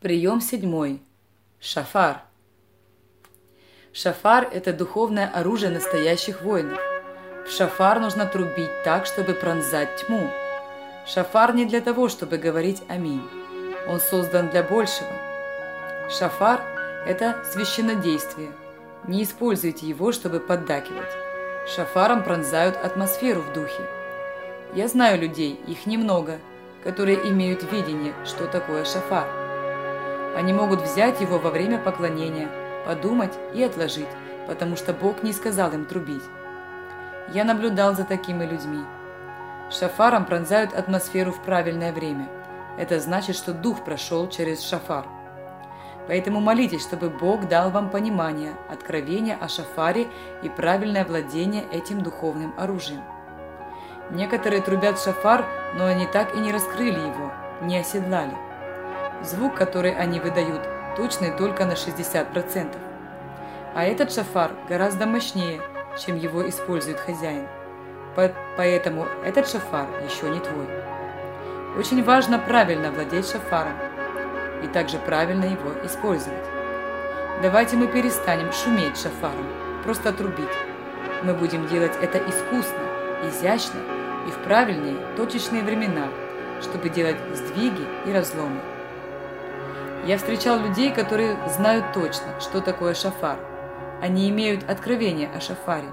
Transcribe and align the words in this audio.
Прием 0.00 0.40
седьмой. 0.40 1.02
Шафар. 1.58 2.22
Шафар– 3.92 4.48
это 4.52 4.72
духовное 4.72 5.26
оружие 5.26 5.72
настоящих 5.72 6.42
воинов. 6.42 6.78
В 7.44 7.50
шафар 7.50 7.98
нужно 7.98 8.24
трубить 8.24 8.70
так, 8.84 9.06
чтобы 9.06 9.34
пронзать 9.34 9.96
тьму. 9.96 10.30
Шафар 11.04 11.52
не 11.52 11.64
для 11.64 11.80
того, 11.80 12.08
чтобы 12.08 12.38
говорить 12.38 12.80
«Аминь». 12.88 13.28
Он 13.88 13.98
создан 13.98 14.50
для 14.50 14.62
большего. 14.62 15.10
Шафар– 16.08 16.60
это 17.04 17.44
священнодействие. 17.52 18.52
Не 19.08 19.24
используйте 19.24 19.88
его, 19.88 20.12
чтобы 20.12 20.38
поддакивать. 20.38 21.10
Шафаром 21.66 22.22
пронзают 22.22 22.76
атмосферу 22.76 23.40
в 23.40 23.52
духе. 23.52 23.82
Я 24.76 24.86
знаю 24.86 25.20
людей, 25.20 25.58
их 25.66 25.86
немного, 25.86 26.38
которые 26.84 27.16
имеют 27.30 27.64
видение, 27.72 28.14
что 28.24 28.46
такое 28.46 28.84
шафар– 28.84 29.26
они 30.38 30.52
могут 30.52 30.82
взять 30.82 31.20
его 31.20 31.36
во 31.40 31.50
время 31.50 31.78
поклонения, 31.78 32.48
подумать 32.86 33.32
и 33.54 33.62
отложить, 33.64 34.06
потому 34.46 34.76
что 34.76 34.92
Бог 34.92 35.24
не 35.24 35.32
сказал 35.32 35.72
им 35.72 35.84
трубить. 35.84 36.22
Я 37.34 37.42
наблюдал 37.42 37.96
за 37.96 38.04
такими 38.04 38.44
людьми. 38.44 38.84
Шафаром 39.68 40.26
пронзают 40.26 40.74
атмосферу 40.74 41.32
в 41.32 41.42
правильное 41.42 41.92
время. 41.92 42.28
Это 42.78 43.00
значит, 43.00 43.34
что 43.34 43.52
дух 43.52 43.84
прошел 43.84 44.28
через 44.28 44.62
шафар. 44.62 45.06
Поэтому 46.06 46.38
молитесь, 46.38 46.82
чтобы 46.82 47.10
Бог 47.10 47.48
дал 47.48 47.70
вам 47.70 47.90
понимание, 47.90 48.52
откровение 48.70 49.36
о 49.40 49.48
шафаре 49.48 50.06
и 50.44 50.48
правильное 50.48 51.04
владение 51.04 51.64
этим 51.72 52.00
духовным 52.02 52.54
оружием. 52.56 53.02
Некоторые 54.10 54.62
трубят 54.62 55.00
шафар, 55.00 55.44
но 55.74 55.86
они 55.86 56.06
так 56.06 56.36
и 56.36 56.38
не 56.38 56.52
раскрыли 56.52 57.00
его, 57.00 57.32
не 57.60 57.76
оседлали. 57.76 58.47
Звук, 59.22 59.56
который 59.56 59.94
они 59.94 60.20
выдают, 60.20 60.62
точный 60.96 61.30
только 61.30 61.64
на 61.64 61.72
60%. 61.72 62.76
А 63.74 63.84
этот 63.84 64.12
шафар 64.12 64.52
гораздо 64.68 65.06
мощнее, 65.06 65.60
чем 65.98 66.16
его 66.16 66.48
использует 66.48 67.00
хозяин. 67.00 67.46
Поэтому 68.56 69.06
этот 69.24 69.48
шафар 69.48 69.86
еще 70.04 70.30
не 70.30 70.40
твой. 70.40 70.66
Очень 71.78 72.02
важно 72.02 72.38
правильно 72.38 72.90
владеть 72.90 73.30
шафаром 73.30 73.74
и 74.62 74.66
также 74.68 74.98
правильно 74.98 75.44
его 75.44 75.72
использовать. 75.84 76.44
Давайте 77.42 77.76
мы 77.76 77.86
перестанем 77.86 78.52
шуметь 78.52 78.98
шафаром, 78.98 79.46
просто 79.84 80.12
трубить. 80.12 80.48
Мы 81.22 81.34
будем 81.34 81.66
делать 81.68 81.92
это 82.00 82.18
искусно, 82.18 82.78
изящно 83.28 83.78
и 84.26 84.30
в 84.30 84.38
правильные, 84.44 84.96
точечные 85.16 85.62
времена, 85.62 86.08
чтобы 86.60 86.88
делать 86.88 87.18
сдвиги 87.34 87.86
и 88.06 88.12
разломы. 88.12 88.60
Я 90.08 90.16
встречал 90.16 90.58
людей, 90.58 90.90
которые 90.90 91.36
знают 91.50 91.92
точно, 91.92 92.40
что 92.40 92.62
такое 92.62 92.94
шафар. 92.94 93.38
Они 94.00 94.30
имеют 94.30 94.64
откровение 94.66 95.28
о 95.28 95.38
шафаре. 95.38 95.90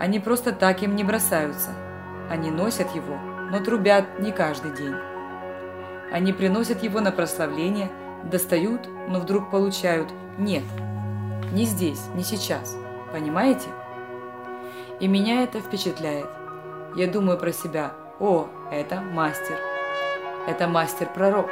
Они 0.00 0.18
просто 0.18 0.50
так 0.50 0.82
им 0.82 0.96
не 0.96 1.04
бросаются. 1.04 1.70
Они 2.28 2.50
носят 2.50 2.92
его, 2.92 3.14
но 3.52 3.60
трубят 3.60 4.18
не 4.18 4.32
каждый 4.32 4.72
день. 4.72 4.96
Они 6.10 6.32
приносят 6.32 6.82
его 6.82 6.98
на 6.98 7.12
прославление, 7.12 7.88
достают, 8.24 8.88
но 9.06 9.20
вдруг 9.20 9.48
получают 9.48 10.08
«нет». 10.36 10.64
Не 11.52 11.66
здесь, 11.66 12.02
не 12.16 12.24
сейчас. 12.24 12.76
Понимаете? 13.12 13.68
И 14.98 15.06
меня 15.06 15.44
это 15.44 15.60
впечатляет. 15.60 16.26
Я 16.96 17.06
думаю 17.06 17.38
про 17.38 17.52
себя 17.52 17.92
«О, 18.18 18.48
это 18.72 19.00
мастер». 19.00 19.56
Это 20.48 20.66
мастер-пророк. 20.66 21.46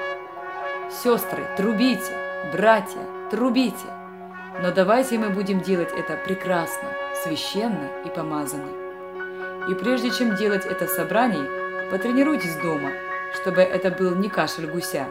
Сестры, 0.91 1.47
трубите! 1.59 2.17
Братья, 2.51 3.03
трубите! 3.31 3.87
Но 4.63 4.73
давайте 4.73 5.19
мы 5.19 5.29
будем 5.29 5.61
делать 5.61 5.91
это 5.93 6.17
прекрасно, 6.17 6.89
священно 7.23 7.91
и 8.07 8.09
помазанно. 8.09 8.71
И 9.69 9.75
прежде 9.75 10.11
чем 10.11 10.35
делать 10.37 10.65
это 10.65 10.87
в 10.87 10.91
собрании, 10.91 11.91
потренируйтесь 11.91 12.57
дома, 12.57 12.91
чтобы 13.35 13.61
это 13.61 13.91
был 13.91 14.15
не 14.15 14.31
кашель 14.31 14.67
гуся, 14.67 15.07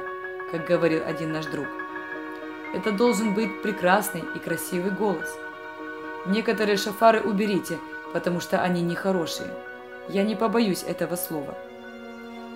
как 0.51 0.65
говорил 0.65 1.03
один 1.05 1.31
наш 1.31 1.45
друг. 1.45 1.67
Это 2.73 2.91
должен 2.91 3.35
быть 3.35 3.61
прекрасный 3.61 4.23
и 4.35 4.39
красивый 4.39 4.89
голос. 4.89 5.29
Некоторые 6.25 6.77
шафары 6.77 7.21
уберите, 7.21 7.77
потому 8.13 8.39
что 8.39 8.63
они 8.63 8.81
нехорошие. 8.81 9.49
Я 10.09 10.23
не 10.23 10.35
побоюсь 10.35 10.81
этого 10.81 11.15
слова. 11.15 11.55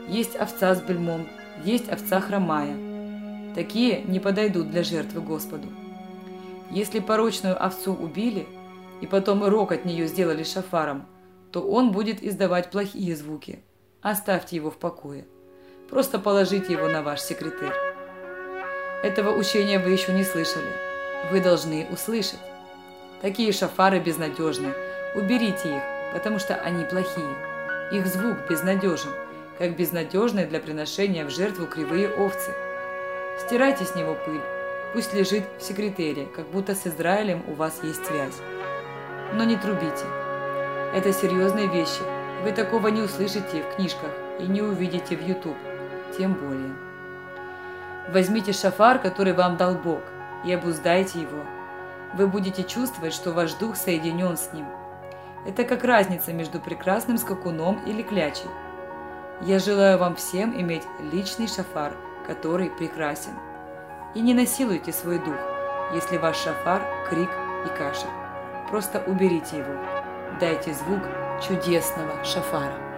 Есть 0.08 0.36
овца 0.36 0.74
с 0.74 0.82
бельмом, 0.82 1.28
есть 1.64 1.88
овца 1.88 2.20
хромая– 2.20 2.76
Такие 3.56 4.02
не 4.04 4.20
подойдут 4.20 4.72
для 4.72 4.84
жертвы 4.84 5.22
Господу. 5.22 5.68
Если 6.70 7.00
порочную 7.00 7.62
овцу 7.62 7.94
убили, 7.94 8.48
и 9.02 9.08
потом 9.08 9.44
рог 9.44 9.72
от 9.72 9.84
нее 9.84 10.08
сделали 10.08 10.44
шафаром, 10.44 11.06
то 11.52 11.62
он 11.62 11.92
будет 11.92 12.24
издавать 12.24 12.72
плохие 12.72 13.16
звуки. 13.16 13.62
Оставьте 14.02 14.56
его 14.56 14.72
в 14.72 14.78
покое. 14.78 15.26
Просто 15.90 16.18
положите 16.18 16.72
его 16.72 16.88
на 16.88 17.02
ваш 17.02 17.20
секретарь. 17.20 17.76
Этого 19.04 19.36
учения 19.38 19.80
вы 19.80 19.90
еще 19.90 20.14
не 20.14 20.24
слышали. 20.24 20.72
Вы 21.32 21.42
должны 21.42 21.88
услышать. 21.92 22.40
Такие 23.22 23.52
шафары 23.52 24.00
безнадежны. 24.00 24.74
Уберите 25.16 25.76
их, 25.76 25.84
потому 26.14 26.40
что 26.40 26.56
они 26.56 26.86
плохие. 26.86 27.36
Их 27.92 28.08
звук 28.08 28.38
безнадежен, 28.50 29.12
как 29.58 29.76
безнадежны 29.76 30.46
для 30.46 30.62
приношения 30.62 31.26
в 31.26 31.32
жертву 31.32 31.66
кривые 31.66 32.10
овцы– 32.10 32.52
Стирайте 33.40 33.86
с 33.86 33.96
него 33.96 34.16
пыль. 34.26 34.42
Пусть 34.94 35.14
лежит 35.14 35.44
в 35.58 35.64
секретере, 35.64 36.26
как 36.26 36.48
будто 36.48 36.76
с 36.76 36.86
Израилем 36.86 37.44
у 37.48 37.54
вас 37.54 37.80
есть 37.82 38.06
связь. 38.06 38.36
Но 39.34 39.46
не 39.46 39.56
трубите. 39.56 40.06
Это 40.94 41.14
серьезные 41.14 41.68
вещи. 41.68 42.02
Вы 42.44 42.52
такого 42.52 42.90
не 42.90 43.02
услышите 43.02 43.64
в 43.64 43.76
книжках 43.76 44.12
и 44.40 44.44
не 44.44 44.62
увидите 44.62 45.16
в 45.16 45.26
YouTube. 45.26 45.58
Тем 46.18 46.34
более. 46.34 46.76
Возьмите 48.10 48.52
шафар, 48.52 49.00
который 49.00 49.32
вам 49.32 49.56
дал 49.56 49.76
Бог, 49.76 50.02
и 50.46 50.52
обуздайте 50.52 51.22
его. 51.22 51.46
Вы 52.16 52.28
будете 52.28 52.64
чувствовать, 52.64 53.14
что 53.14 53.32
ваш 53.32 53.54
дух 53.54 53.78
соединен 53.78 54.36
с 54.36 54.52
ним. 54.52 54.66
Это 55.48 55.64
как 55.64 55.86
разница 55.86 56.34
между 56.34 56.60
прекрасным 56.60 57.18
скакуном 57.18 57.82
или 57.86 58.02
клячей. 58.02 58.50
Я 59.42 59.60
желаю 59.60 59.98
вам 59.98 60.16
всем 60.18 60.60
иметь 60.60 60.84
личный 61.12 61.48
шафар– 61.48 61.94
который 62.26 62.70
прекрасен. 62.70 63.34
И 64.16 64.22
не 64.22 64.34
насилуйте 64.34 64.92
свой 64.92 65.20
дух, 65.20 65.36
если 65.94 66.18
ваш 66.18 66.38
шафар– 66.38 66.82
крик 67.10 67.30
и 67.66 67.78
кашель. 67.78 68.10
Просто 68.70 69.04
уберите 69.08 69.58
его. 69.58 69.74
Дайте 70.40 70.74
звук 70.74 71.02
чудесного 71.42 72.24
шафара. 72.24 72.91